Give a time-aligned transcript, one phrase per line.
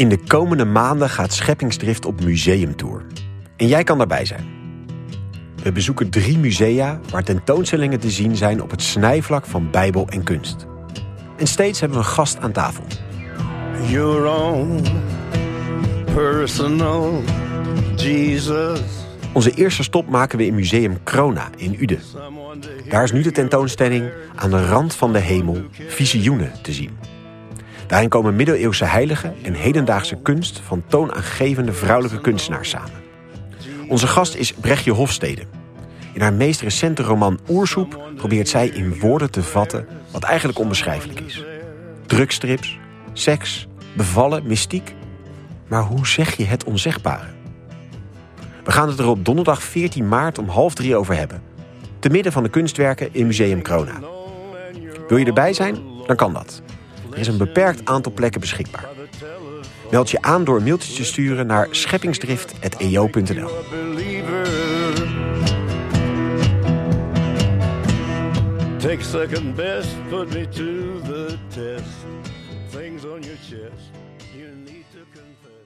[0.00, 3.06] In de komende maanden gaat Scheppingsdrift op museumtour.
[3.56, 4.44] En jij kan daarbij zijn.
[5.62, 10.22] We bezoeken drie musea waar tentoonstellingen te zien zijn op het snijvlak van Bijbel en
[10.22, 10.66] kunst.
[11.36, 12.84] En steeds hebben we een gast aan tafel.
[13.88, 14.82] Your own
[16.14, 17.22] personal
[17.96, 18.80] Jesus.
[19.32, 22.00] Onze eerste stop maken we in Museum Krona in Uden.
[22.88, 27.19] Daar is nu de tentoonstelling Aan de rand van de hemel visioenen te zien.
[27.90, 33.02] Daarin komen middeleeuwse heiligen en hedendaagse kunst van toonaangevende vrouwelijke kunstenaars samen.
[33.88, 35.42] Onze gast is Brechtje Hofstede.
[36.12, 41.20] In haar meest recente roman Oersoep probeert zij in woorden te vatten wat eigenlijk onbeschrijfelijk
[41.20, 41.44] is.
[42.06, 42.78] Drugstrips,
[43.12, 44.94] seks, bevallen, mystiek.
[45.68, 47.28] Maar hoe zeg je het onzegbare?
[48.64, 51.42] We gaan het er op donderdag 14 maart om half drie over hebben.
[51.98, 54.00] Te midden van de kunstwerken in Museum Corona.
[55.08, 55.78] Wil je erbij zijn?
[56.06, 56.62] Dan kan dat.
[57.12, 58.88] Er is een beperkt aantal plekken beschikbaar.
[59.90, 63.50] Meld je aan door een mailtje te sturen naar scheppingsdrift.eo.nl.
[68.78, 72.06] Take second best, put me to the test.
[72.70, 73.90] Things on your chest,
[74.32, 75.59] you need to confess.